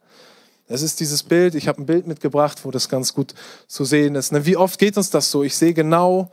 [0.68, 3.34] Es ist dieses Bild, ich habe ein Bild mitgebracht, wo das ganz gut
[3.66, 4.32] zu sehen ist.
[4.32, 5.42] Ne, wie oft geht uns das so?
[5.42, 6.30] Ich sehe genau,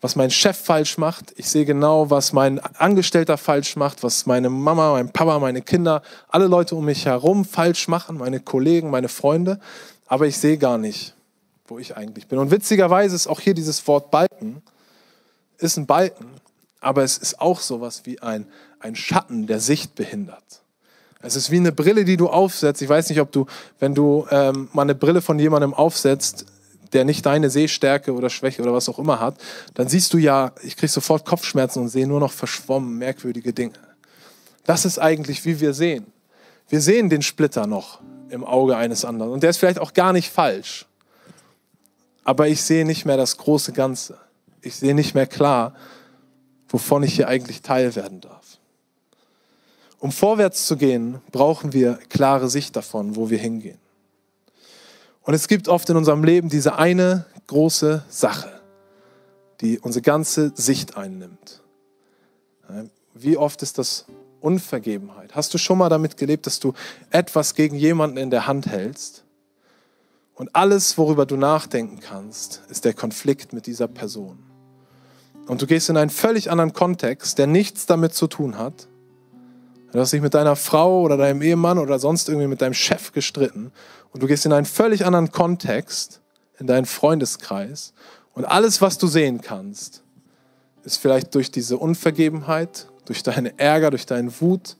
[0.00, 1.34] was mein Chef falsch macht.
[1.36, 6.02] Ich sehe genau, was mein Angestellter falsch macht, was meine Mama, mein Papa, meine Kinder,
[6.28, 9.60] alle Leute um mich herum falsch machen, meine Kollegen, meine Freunde.
[10.06, 11.14] Aber ich sehe gar nicht,
[11.70, 12.38] wo ich eigentlich bin.
[12.38, 14.62] Und witzigerweise ist auch hier dieses Wort Balken,
[15.58, 16.26] ist ein Balken,
[16.80, 18.46] aber es ist auch sowas wie ein,
[18.80, 20.62] ein Schatten, der Sicht behindert.
[21.22, 22.80] Es ist wie eine Brille, die du aufsetzt.
[22.80, 23.46] Ich weiß nicht, ob du,
[23.78, 26.46] wenn du ähm, mal eine Brille von jemandem aufsetzt,
[26.92, 29.36] der nicht deine Sehstärke oder Schwäche oder was auch immer hat,
[29.74, 33.74] dann siehst du ja, ich kriege sofort Kopfschmerzen und sehe nur noch verschwommen, merkwürdige Dinge.
[34.64, 36.06] Das ist eigentlich, wie wir sehen.
[36.68, 39.32] Wir sehen den Splitter noch im Auge eines anderen.
[39.32, 40.86] Und der ist vielleicht auch gar nicht falsch.
[42.30, 44.16] Aber ich sehe nicht mehr das große Ganze.
[44.60, 45.74] Ich sehe nicht mehr klar,
[46.68, 48.58] wovon ich hier eigentlich Teil werden darf.
[49.98, 53.80] Um vorwärts zu gehen, brauchen wir klare Sicht davon, wo wir hingehen.
[55.22, 58.60] Und es gibt oft in unserem Leben diese eine große Sache,
[59.60, 61.60] die unsere ganze Sicht einnimmt.
[63.12, 64.04] Wie oft ist das
[64.40, 65.34] Unvergebenheit?
[65.34, 66.74] Hast du schon mal damit gelebt, dass du
[67.10, 69.24] etwas gegen jemanden in der Hand hältst
[70.34, 74.38] und alles, worüber du nachdenken kannst, ist der Konflikt mit dieser Person?
[75.46, 78.88] Und du gehst in einen völlig anderen Kontext, der nichts damit zu tun hat.
[79.92, 83.12] Du hast dich mit deiner Frau oder deinem Ehemann oder sonst irgendwie mit deinem Chef
[83.12, 83.72] gestritten
[84.12, 86.20] und du gehst in einen völlig anderen Kontext,
[86.58, 87.92] in deinen Freundeskreis
[88.34, 90.02] und alles, was du sehen kannst,
[90.84, 94.76] ist vielleicht durch diese Unvergebenheit, durch deine Ärger, durch deinen Wut,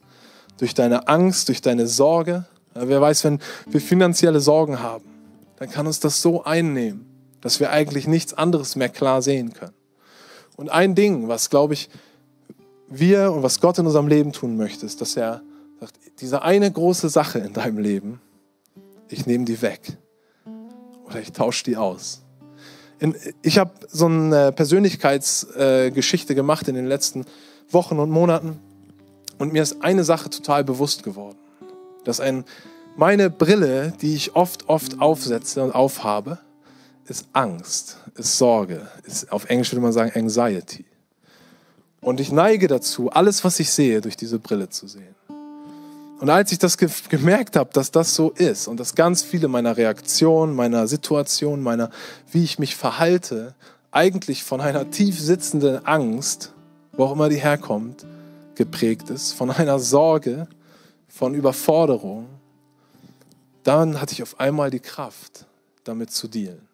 [0.57, 2.45] durch deine Angst, durch deine Sorge.
[2.73, 5.03] Wer weiß, wenn wir finanzielle Sorgen haben,
[5.61, 7.05] dann kann uns das so einnehmen,
[7.39, 9.75] dass wir eigentlich nichts anderes mehr klar sehen können.
[10.55, 11.87] Und ein Ding, was, glaube ich,
[12.87, 15.43] wir und was Gott in unserem Leben tun möchte, ist, dass er
[15.79, 18.19] sagt, diese eine große Sache in deinem Leben,
[19.07, 19.81] ich nehme die weg
[21.05, 22.23] oder ich tausche die aus.
[23.43, 27.23] Ich habe so eine Persönlichkeitsgeschichte äh, gemacht in den letzten
[27.69, 28.57] Wochen und Monaten
[29.37, 31.37] und mir ist eine Sache total bewusst geworden,
[32.03, 32.45] dass ein,
[32.95, 36.39] meine Brille, die ich oft, oft aufsetze und aufhabe,
[37.07, 40.85] ist Angst, ist Sorge, ist auf Englisch würde man sagen Anxiety.
[41.99, 45.15] Und ich neige dazu, alles, was ich sehe, durch diese Brille zu sehen.
[46.19, 49.47] Und als ich das ge gemerkt habe, dass das so ist und dass ganz viele
[49.47, 51.89] meiner Reaktionen, meiner Situation, meiner,
[52.31, 53.55] wie ich mich verhalte,
[53.91, 56.53] eigentlich von einer tief sitzenden Angst,
[56.93, 58.05] wo auch immer die herkommt,
[58.55, 60.47] geprägt ist, von einer Sorge,
[61.07, 62.27] von Überforderung,
[63.63, 65.45] dann hatte ich auf einmal die Kraft,
[65.83, 66.67] damit zu dealen.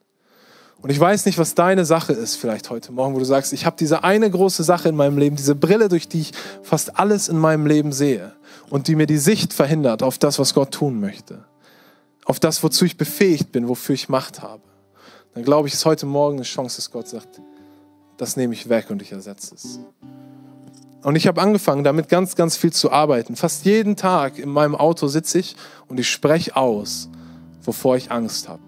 [0.80, 3.66] Und ich weiß nicht, was deine Sache ist vielleicht heute Morgen, wo du sagst, ich
[3.66, 7.30] habe diese eine große Sache in meinem Leben, diese Brille, durch die ich fast alles
[7.30, 8.34] in meinem Leben sehe
[8.70, 11.44] und die mir die Sicht verhindert auf das, was Gott tun möchte,
[12.26, 14.62] auf das, wozu ich befähigt bin, wofür ich Macht habe.
[15.34, 17.42] Dann glaube ich, ist heute Morgen eine Chance, dass Gott sagt,
[18.18, 19.80] das nehme ich weg und ich ersetze es.
[21.04, 23.36] Und ich habe angefangen, damit ganz, ganz viel zu arbeiten.
[23.36, 25.56] Fast jeden Tag in meinem Auto sitze ich
[25.88, 27.10] und ich spreche aus,
[27.62, 28.64] wovor ich Angst habe.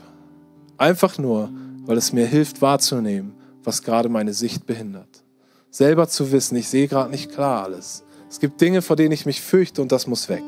[0.78, 1.50] Einfach nur,
[1.86, 5.24] weil es mir hilft wahrzunehmen, was gerade meine Sicht behindert.
[5.72, 8.04] Selber zu wissen, ich sehe gerade nicht klar alles.
[8.30, 10.44] Es gibt Dinge, vor denen ich mich fürchte und das muss weg.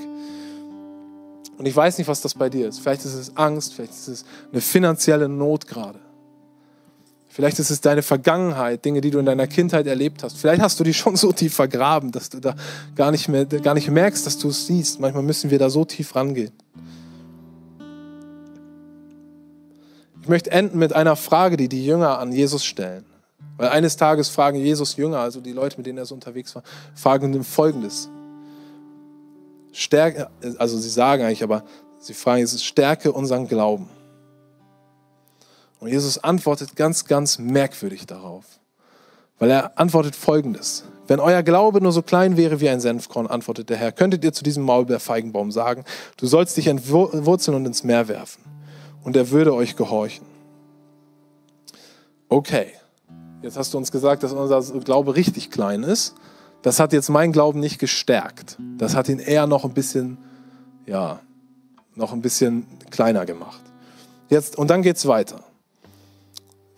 [1.58, 2.80] Und ich weiß nicht, was das bei dir ist.
[2.80, 6.00] Vielleicht ist es Angst, vielleicht ist es eine finanzielle Not gerade.
[7.34, 10.38] Vielleicht ist es deine Vergangenheit, Dinge, die du in deiner Kindheit erlebt hast.
[10.38, 12.56] Vielleicht hast du die schon so tief vergraben, dass du da
[12.94, 15.00] gar nicht mehr, gar nicht merkst, dass du es siehst.
[15.00, 16.52] Manchmal müssen wir da so tief rangehen.
[20.22, 23.06] Ich möchte enden mit einer Frage, die die Jünger an Jesus stellen.
[23.56, 26.64] Weil eines Tages fragen Jesus Jünger, also die Leute, mit denen er so unterwegs war,
[26.96, 28.10] fragen Folgendes.
[29.72, 31.64] Stärke, also sie sagen eigentlich, aber
[31.98, 33.88] sie fragen, es ist Stärke unseren Glauben.
[35.82, 38.46] Und Jesus antwortet ganz, ganz merkwürdig darauf.
[39.40, 40.86] Weil er antwortet folgendes.
[41.08, 44.32] Wenn euer Glaube nur so klein wäre wie ein Senfkorn, antwortet der Herr, könntet ihr
[44.32, 45.84] zu diesem Maulbeerfeigenbaum sagen,
[46.18, 48.44] du sollst dich entwurzeln und ins Meer werfen.
[49.04, 50.28] Und er würde euch gehorchen.
[52.30, 52.68] Okay,
[53.42, 56.14] jetzt hast du uns gesagt, dass unser Glaube richtig klein ist.
[56.62, 58.60] Das hat jetzt mein Glauben nicht gestärkt.
[58.78, 60.20] Das hat ihn eher noch ein bisschen,
[60.86, 61.22] ja,
[61.96, 63.62] noch ein bisschen kleiner gemacht.
[64.30, 65.44] Jetzt, und dann geht es weiter.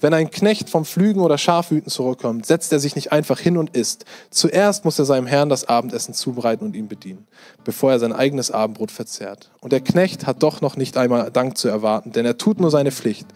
[0.04, 3.70] Wenn ein Knecht vom Pflügen oder Schafhüten zurückkommt, setzt er sich nicht einfach hin und
[3.74, 4.04] isst.
[4.32, 7.26] Zuerst muss er seinem Herrn das Abendessen zubereiten und ihn bedienen,
[7.64, 9.50] bevor er sein eigenes Abendbrot verzehrt.
[9.62, 12.70] Und der Knecht hat doch noch nicht einmal Dank zu erwarten, denn er tut nur
[12.70, 13.28] seine Pflicht.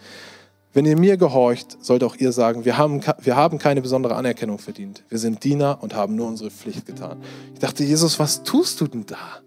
[0.74, 4.58] Wenn ihr mir gehorcht, sollt auch ihr sagen, wir haben, wir haben keine besondere Anerkennung
[4.58, 5.04] verdient.
[5.08, 7.22] Wir sind Diener und haben nur unsere Pflicht getan.
[7.54, 9.40] Ich dachte, Jesus, was tust du denn da?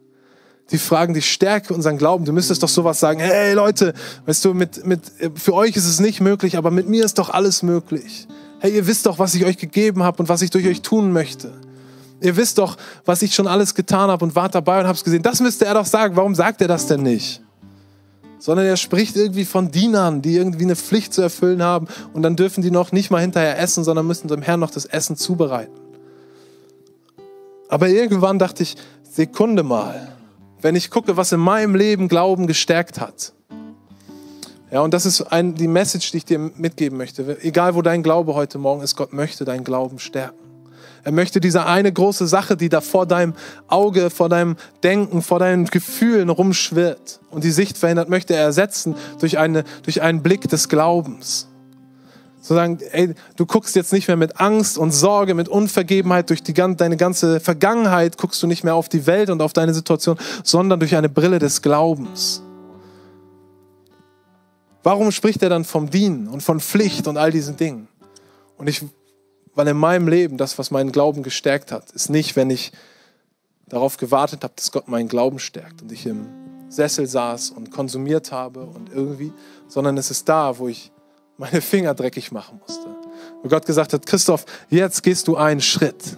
[0.72, 2.24] Die fragen die Stärke unseren Glauben.
[2.24, 3.94] Du müsstest doch sowas sagen, hey Leute,
[4.26, 5.02] weißt du, mit, mit,
[5.36, 8.28] für euch ist es nicht möglich, aber mit mir ist doch alles möglich.
[8.60, 11.12] Hey, ihr wisst doch, was ich euch gegeben habe und was ich durch euch tun
[11.12, 11.52] möchte.
[12.22, 15.24] Ihr wisst doch, was ich schon alles getan habe und wart dabei und hab's gesehen.
[15.24, 16.16] Das müsste er doch sagen.
[16.16, 17.42] Warum sagt er das denn nicht?
[18.38, 22.36] Sondern er spricht irgendwie von Dienern, die irgendwie eine Pflicht zu erfüllen haben und dann
[22.36, 25.74] dürfen die noch nicht mal hinterher essen, sondern müssen dem Herrn noch das Essen zubereiten.
[27.68, 28.76] Aber irgendwann dachte ich,
[29.10, 30.11] Sekunde mal,
[30.62, 33.34] wenn ich gucke, was in meinem Leben Glauben gestärkt hat.
[34.72, 37.38] Ja, und das ist ein, die Message, die ich dir mitgeben möchte.
[37.42, 40.38] Egal, wo dein Glaube heute Morgen ist, Gott möchte deinen Glauben stärken.
[41.04, 43.34] Er möchte diese eine große Sache, die da vor deinem
[43.68, 48.96] Auge, vor deinem Denken, vor deinen Gefühlen rumschwirrt und die Sicht verhindert, möchte er ersetzen
[49.20, 51.48] durch, eine, durch einen Blick des Glaubens.
[52.42, 56.42] So sagen, ey, du guckst jetzt nicht mehr mit Angst und Sorge, mit Unvergebenheit durch
[56.42, 60.18] die, deine ganze Vergangenheit, guckst du nicht mehr auf die Welt und auf deine Situation,
[60.44, 62.42] sondern durch eine Brille des Glaubens.
[64.84, 67.88] Warum spricht er dann vom Dienen und von Pflicht und all diesen Dingen?
[68.58, 68.84] Und ich,
[69.54, 72.72] weil in meinem Leben das, was meinen Glauben gestärkt hat, ist nicht, wenn ich
[73.68, 76.26] darauf gewartet habe, dass Gott meinen Glauben stärkt und ich im
[76.70, 79.32] Sessel saß und konsumiert habe und irgendwie,
[79.68, 80.92] sondern es ist da, wo ich
[81.42, 82.86] meine Finger dreckig machen musste.
[83.42, 86.18] Wo Gott gesagt hat, Christoph, jetzt gehst du einen Schritt.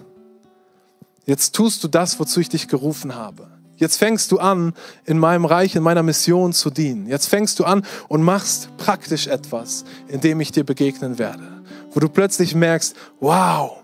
[1.24, 3.48] Jetzt tust du das, wozu ich dich gerufen habe.
[3.76, 4.74] Jetzt fängst du an,
[5.06, 7.06] in meinem Reich, in meiner Mission zu dienen.
[7.06, 11.64] Jetzt fängst du an und machst praktisch etwas, in dem ich dir begegnen werde.
[11.92, 13.82] Wo du plötzlich merkst, wow,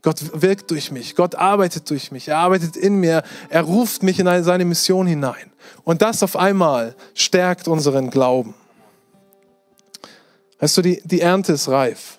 [0.00, 4.18] Gott wirkt durch mich, Gott arbeitet durch mich, er arbeitet in mir, er ruft mich
[4.18, 5.52] in seine Mission hinein.
[5.84, 8.54] Und das auf einmal stärkt unseren Glauben.
[10.60, 12.18] Weißt du, die, die Ernte ist reif.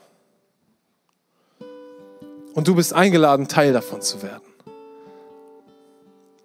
[2.54, 4.42] Und du bist eingeladen, Teil davon zu werden.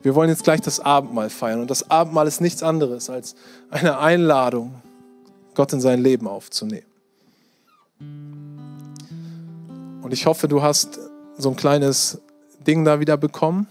[0.02, 1.60] Wir wollen jetzt gleich das Abendmahl feiern.
[1.60, 3.34] Und das Abendmahl ist nichts anderes als
[3.70, 4.74] eine Einladung,
[5.54, 6.86] Gott in sein Leben aufzunehmen.
[10.02, 11.00] Und ich hoffe, du hast
[11.38, 12.20] so ein kleines
[12.66, 13.66] Ding da wieder bekommen.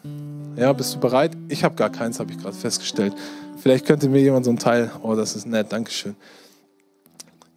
[0.57, 1.37] Ja, bist du bereit?
[1.47, 3.13] Ich habe gar keins, habe ich gerade festgestellt.
[3.61, 6.15] Vielleicht könnte mir jemand so ein Teil, oh, das ist nett, Dankeschön.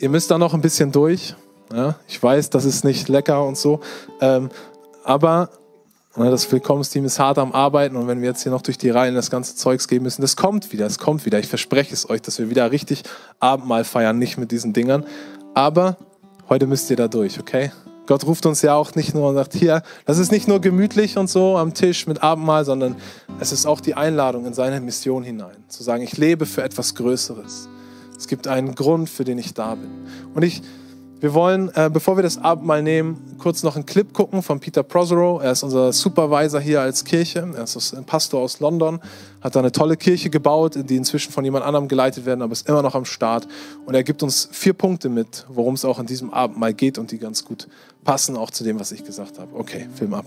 [0.01, 1.35] Ihr müsst da noch ein bisschen durch.
[1.73, 3.81] Ja, ich weiß, das ist nicht lecker und so.
[4.21, 4.49] Ähm,
[5.05, 5.51] aber
[6.17, 8.91] ne, das Willkommensteam ist hart am Arbeiten und wenn wir jetzt hier noch durch die
[8.91, 11.41] Reihen das ganze Zeugs geben müssen, das kommt wieder, es kommt wieder.
[11.41, 13.03] Ich verspreche es euch, dass wir wieder richtig
[13.41, 15.05] Abendmahl feiern, nicht mit diesen Dingern.
[15.55, 15.97] Aber
[16.49, 17.73] heute müsst ihr da durch, okay?
[18.07, 21.19] Gott ruft uns ja auch nicht nur und sagt, hier, das ist nicht nur gemütlich
[21.19, 22.97] und so am Tisch mit Abendmahl, sondern
[23.41, 25.57] es ist auch die Einladung in seine Mission hinein.
[25.67, 27.69] Zu sagen, ich lebe für etwas Größeres.
[28.19, 29.89] Es gibt einen Grund, für den ich da bin.
[30.35, 30.61] Und ich,
[31.21, 34.83] wir wollen, äh, bevor wir das Abendmahl nehmen, kurz noch einen Clip gucken von Peter
[34.83, 35.41] Prosero.
[35.41, 37.49] Er ist unser Supervisor hier als Kirche.
[37.57, 39.01] Er ist ein Pastor aus London,
[39.41, 42.69] hat da eine tolle Kirche gebaut, die inzwischen von jemand anderem geleitet werden, aber ist
[42.69, 43.47] immer noch am Start.
[43.87, 47.13] Und er gibt uns vier Punkte mit, worum es auch in diesem Abendmahl geht und
[47.13, 47.69] die ganz gut
[48.05, 49.55] passen auch zu dem, was ich gesagt habe.
[49.55, 50.27] Okay, Film ab.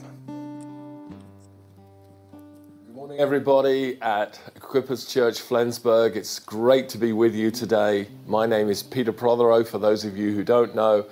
[3.12, 6.16] Morning, everybody, at Equippers Church Flensburg.
[6.16, 8.08] It's great to be with you today.
[8.26, 11.06] My name is Peter Prothero, for those of you who don't know.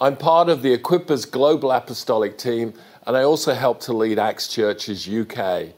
[0.00, 2.72] I'm part of the Equippers Global Apostolic team,
[3.06, 5.74] and I also help to lead Acts Churches UK.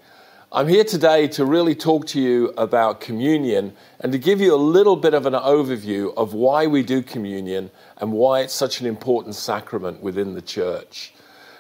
[0.53, 4.63] I'm here today to really talk to you about communion and to give you a
[4.77, 8.87] little bit of an overview of why we do communion and why it's such an
[8.87, 11.15] important sacrament within the church.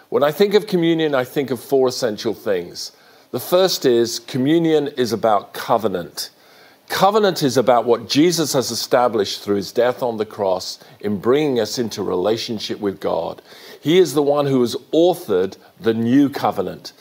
[0.08, 2.92] When I think of communion, I think of four essential things.
[3.34, 6.30] The first is communion is about covenant.
[6.88, 11.58] Covenant is about what Jesus has established through his death on the cross in bringing
[11.58, 13.42] us into relationship with God.
[13.80, 16.92] He is the one who has authored the new covenant.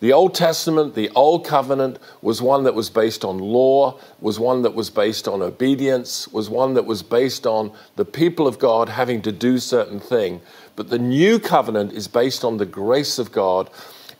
[0.00, 4.62] The Old Testament, the Old Covenant, was one that was based on law, was one
[4.62, 8.88] that was based on obedience, was one that was based on the people of God
[8.88, 10.40] having to do certain thing.
[10.74, 13.70] But the New Covenant is based on the grace of God,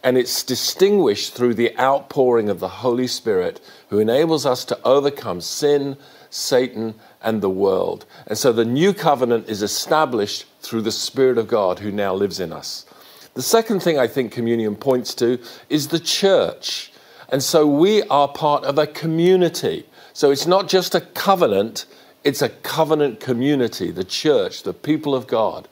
[0.02, 5.40] and it's distinguished through the outpouring of the Holy Spirit, who enables us to overcome
[5.40, 5.96] sin,
[6.30, 8.06] Satan, and the world.
[8.26, 12.40] And so the New Covenant is established through the Spirit of God who now lives
[12.40, 12.86] in us.
[13.34, 16.92] The second thing I think communion points to is the church.
[17.28, 19.86] And so we are part of a community.
[20.12, 21.86] So it's not just a covenant,
[22.24, 25.68] it's a covenant community, the church, the people of God.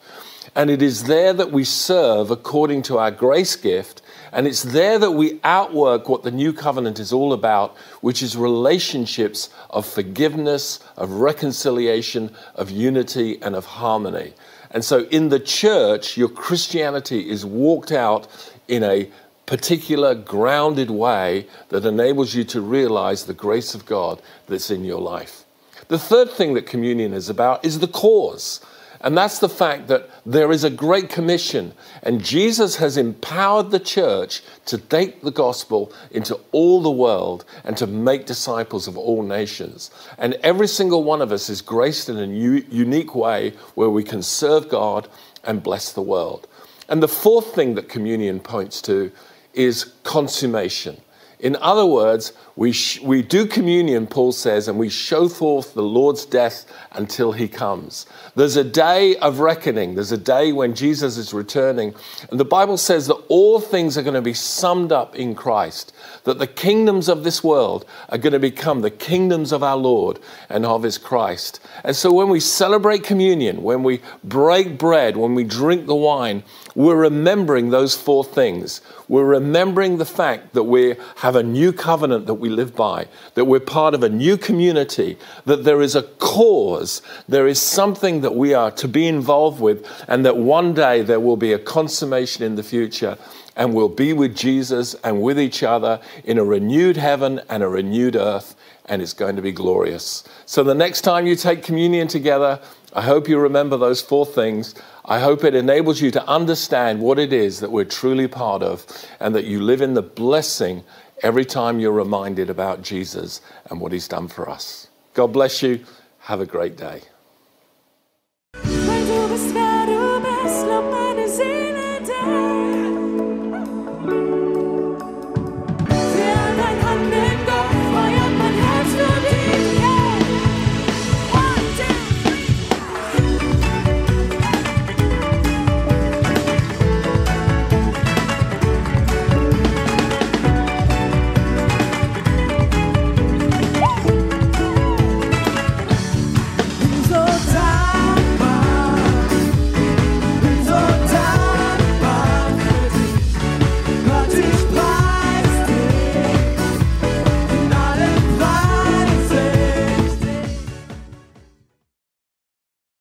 [0.55, 4.01] And it is there that we serve according to our grace gift.
[4.35, 8.35] And it's there that we outwork what the new covenant is all about, which is
[8.35, 14.33] relationships of forgiveness, of reconciliation, of unity, and of harmony.
[14.71, 18.27] And so in the church, your Christianity is walked out
[18.67, 19.09] in a
[19.45, 24.99] particular grounded way that enables you to realize the grace of God that's in your
[24.99, 25.45] life.
[25.87, 28.59] The third thing that communion is about is the cause.
[29.05, 33.79] And that's the fact that there is a great commission, and Jesus has empowered the
[33.79, 39.21] church to take the gospel into all the world and to make disciples of all
[39.21, 39.91] nations.
[40.17, 44.03] And every single one of us is graced in a u- unique way where we
[44.03, 45.07] can serve God
[45.43, 46.47] and bless the world.
[46.89, 49.11] And the fourth thing that communion points to
[49.53, 50.99] is consummation.
[51.39, 55.83] In other words, we, sh- we do communion, Paul says, and we show forth the
[55.83, 58.05] Lord's death until he comes.
[58.35, 59.95] There's a day of reckoning.
[59.95, 61.93] There's a day when Jesus is returning.
[62.31, 65.93] And the Bible says that all things are going to be summed up in Christ,
[66.23, 70.19] that the kingdoms of this world are going to become the kingdoms of our Lord
[70.49, 71.59] and of his Christ.
[71.83, 76.43] And so when we celebrate communion, when we break bread, when we drink the wine,
[76.75, 78.81] we're remembering those four things.
[79.07, 83.45] We're remembering the fact that we have a new covenant that we live by, that
[83.45, 88.35] we're part of a new community, that there is a cause, there is something that
[88.35, 92.43] we are to be involved with, and that one day there will be a consummation
[92.43, 93.17] in the future,
[93.55, 97.69] and we'll be with Jesus and with each other in a renewed heaven and a
[97.69, 98.53] renewed earth,
[98.87, 100.23] and it's going to be glorious.
[100.45, 102.59] So the next time you take communion together,
[102.93, 104.75] I hope you remember those four things.
[105.03, 108.85] I hope it enables you to understand what it is that we're truly part of
[109.19, 110.83] and that you live in the blessing
[111.23, 114.87] every time you're reminded about Jesus and what he's done for us.
[115.13, 115.83] God bless you.
[116.19, 117.01] Have a great day.